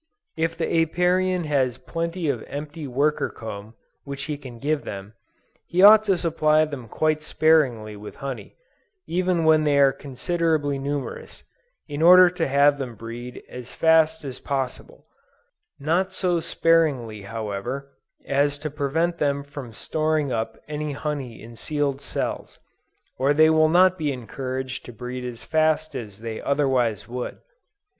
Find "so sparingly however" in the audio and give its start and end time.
16.11-17.91